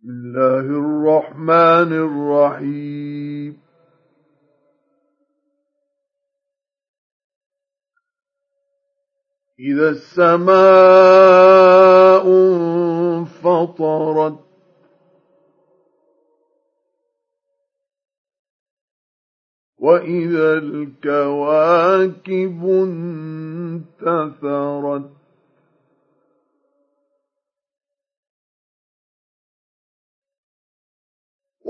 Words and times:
بسم 0.00 0.08
الله 0.08 0.60
الرحمن 0.60 1.92
الرحيم. 1.92 3.60
إذا 9.60 9.88
السماء 9.90 10.54
انفطرت 13.18 14.38
وإذا 19.78 20.58
الكواكب 20.58 21.50
انتثرت 24.00 25.19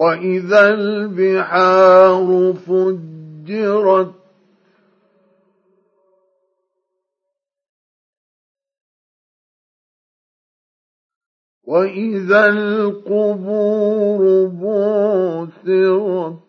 وإذا 0.00 0.68
البحار 0.68 2.54
فجرت 2.66 4.14
وإذا 11.64 12.48
القبور 12.48 14.46
بعثرت 14.46 16.40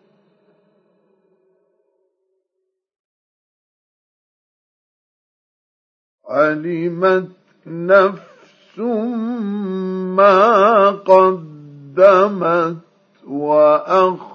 علمت 6.28 7.28
نفس 7.66 8.78
ما 10.16 10.90
قدمت 10.90 12.91
وأخرت. 13.28 14.32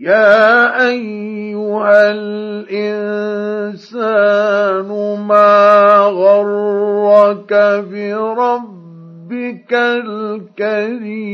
يا 0.00 0.88
أيها 0.88 2.10
الإنسان 2.10 3.18
ما 5.26 5.98
غرك 5.98 7.52
بربك 7.90 9.72
الكريم؟ 9.74 11.28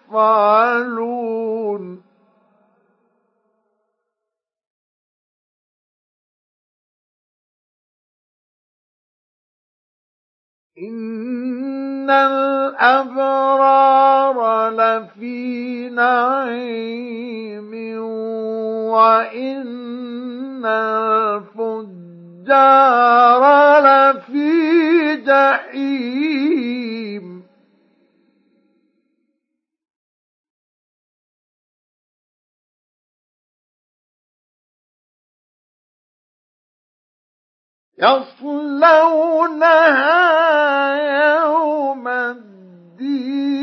تفعلون. 0.08 0.84
إن 10.78 12.10
الأبرار 12.10 13.58
لفي 14.70 15.90
نعيم 15.90 17.72
وإن 18.90 20.66
الفجار 20.66 22.24
لفي 23.86 24.43
جحيم 25.34 27.26
يصلونها 37.98 39.34
يوم 41.26 42.08
الدين. 42.08 43.63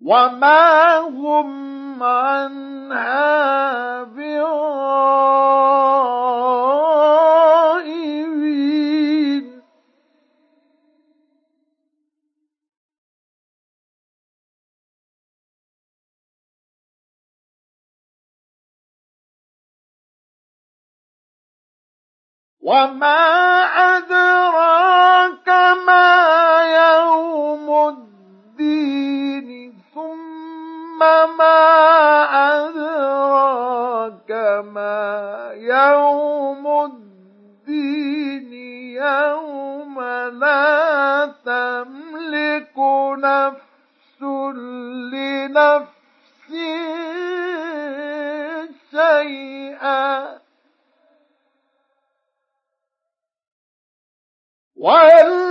وما 0.00 0.98
هم 0.98 2.02
عنها 2.02 3.40
بغائبين 8.30 9.62
وما 22.60 23.16
أدراك 23.96 24.69
يوم 35.54 36.66
الدين 36.84 38.52
يوم 39.02 40.00
لا 40.28 41.34
تملك 41.44 42.78
نفس 43.18 44.22
لنفس 45.12 45.90
شيئا. 48.90 50.40
وَالْ 54.76 55.49